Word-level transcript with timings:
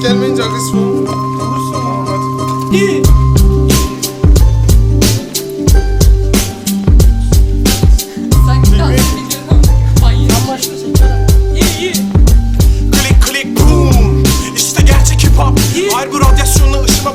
ses 0.00 0.08
gelmeyince 0.08 0.42
agresif 0.44 0.74
olmuyor. 0.74 1.08
Olursun 1.08 1.72
tamam 1.72 2.06
hadi. 2.06 2.76
İyi. 2.76 3.02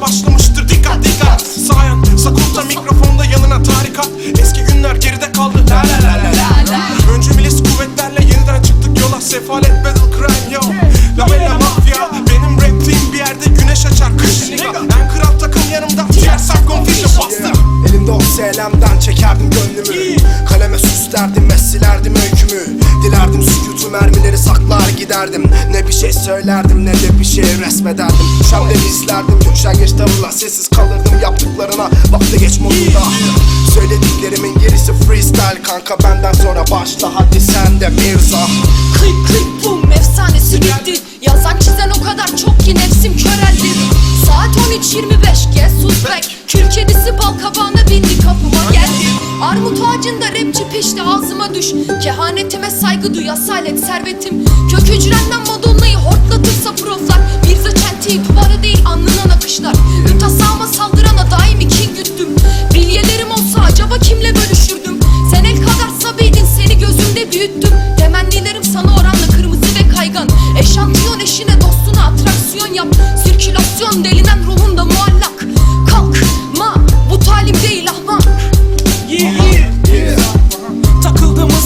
Başlamıştır 0.02 0.70
dikkat 0.70 1.04
dikkat 1.04 1.42
Sayan 1.42 2.04
Sakulta 2.04 2.62
mikrofonda 2.62 3.26
yanına 3.26 3.64
tarikat 3.64 4.10
Eski 4.42 4.64
günler 4.64 4.96
geride 4.96 5.32
kaldı 5.32 5.58
la 5.70 5.76
la 5.76 6.08
la 6.08 6.24
la 6.24 7.14
Önce 7.16 7.32
milis 7.32 7.64
kuvvetlerle 7.64 8.22
yeniden 8.22 8.62
çıktık 8.62 9.00
yola 9.02 9.22
Sefalet 9.22 9.86
battle 9.86 9.95
SLM'den 18.54 19.00
çekerdim 19.00 19.50
gönlümü. 19.50 20.16
Kaleme 20.50 20.78
süslerdim 20.80 21.50
ve 21.50 21.58
silerdim 21.58 22.14
öykümü. 22.16 22.80
Dilerdim 23.04 23.44
sükutu 23.44 23.90
mermileri 23.90 24.38
saklar 24.38 24.90
giderdim. 24.98 25.52
Ne 25.72 25.88
bir 25.88 25.94
şey 25.94 26.14
söylerdim 26.14 26.86
ne 26.86 26.94
de 26.94 27.20
bir 27.20 27.26
şey 27.26 27.44
resmederdim. 27.44 28.26
Düşemleri 28.40 28.86
izlerdim 28.88 29.40
üşengeç 29.54 29.92
tavırla 29.92 30.32
sessiz 30.32 30.68
kalırdım 30.68 31.20
yaptıklarına. 31.22 31.90
Vakti 32.12 32.40
geç 32.40 32.60
modunda. 32.60 33.04
Söylediklerimin 33.74 34.60
gerisi 34.60 34.94
freestyle 34.94 35.62
kanka. 35.64 35.98
Benden 36.04 36.34
sonra 36.34 36.64
başla 36.72 37.12
hadi 37.16 37.42
sen 37.42 37.82
de 37.82 37.90
Mirza 37.90 38.48
Saat 44.76 44.84
13.25 44.84 45.54
gel 45.54 45.70
sus 45.82 46.06
bek. 46.06 46.38
Kül 46.48 46.70
kedisi 46.70 47.18
bal 47.18 47.40
kabağına 47.40 47.90
bindi 47.90 48.18
kapıma 48.18 48.72
geldi 48.72 49.08
Armut 49.42 49.80
ağacında 49.80 50.28
rapçi 50.28 50.70
pişti 50.74 51.02
ağzıma 51.02 51.56
düş. 51.56 51.66
Kehanetime 52.04 52.72
saygı 52.72 53.14
duy 53.14 53.32
asalet 53.32 53.80
servetim. 53.80 54.46
Kök 54.72 54.90
hücrenden 54.90 55.40
Madonna'yı 55.48 55.98
hortlatırsa 55.98 56.76
proflar. 56.76 57.20
Bir 57.44 57.56
çentiği 57.82 58.22
duvara 58.30 58.64
değil 58.64 58.86
alnına 58.86 59.28
nakışlar 59.28 59.76
Mütasama 60.04 60.68
saldırana 60.68 61.32
daimi 61.32 61.68
kin 61.68 61.96
güttüm. 61.96 62.30
Bilyelerim 62.74 63.32
olsa 63.32 63.62
acaba 63.62 63.98
kimle 64.00 64.36
bölüşürdüm? 64.36 65.00
Sen 65.32 65.44
el 65.44 65.58
kadar 65.58 65.90
sabiydin 66.02 66.46
seni 66.58 66.80
gözümde 66.80 67.32
büyüttüm. 67.32 67.72
Temennilerim 67.98 68.64
sana 68.64 68.96
oranla 68.96 69.28
kırmızı 69.36 69.66
ve 69.66 69.96
kaygan. 69.96 70.30
Eşantiyon 70.60 71.20
eşine 71.20 71.62
dostuna 71.62 72.06
atraksiyon 72.06 72.74
yap. 72.74 72.88
Sirkülasyon 73.24 74.04
delinen 74.04 74.46
ruhunda 74.46 74.65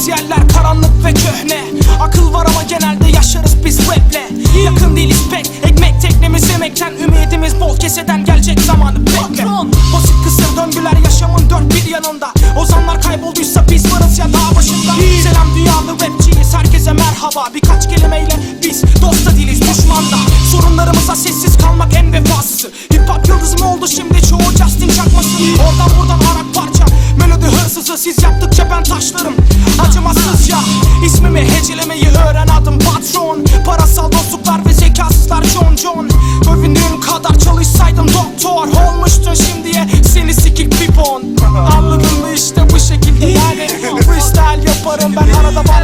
yerler 0.10 0.48
karanlık 0.54 1.06
ve 1.06 1.14
köhne. 1.14 1.64
Akıl 2.02 2.34
var 2.34 2.46
ama 2.46 2.64
genelde 2.64 3.08
yaşarız 3.16 3.66
biz 3.66 3.80
raple. 3.80 4.30
Yakın 4.66 4.96
değiliz 4.96 5.24
pek 5.32 5.52
Ekmek 5.64 6.02
teknemiz 6.02 6.50
yemekten. 6.50 6.94
Ümidimiz 7.04 7.60
bol 7.60 7.78
keseden 7.78 8.26
gelecek 8.26 8.60
zamanı 8.60 9.08
bekle. 9.08 9.46
Basit 9.94 10.16
kısır 10.24 10.58
döngüler 10.58 10.98
yaşamın 11.04 11.50
dört 11.50 11.76
bir 11.76 11.92
yanında. 11.92 12.34
Ozanlar 12.60 13.02
kaybolduysa 13.02 13.66
biz 13.72 13.94
varız 13.94 14.20
ya 14.20 14.26
dağ 14.26 14.56
başında. 14.56 14.92
Selam 15.24 15.56
Put 44.90 45.02
them 45.02 45.14
back 45.14 45.30
out. 45.36 45.79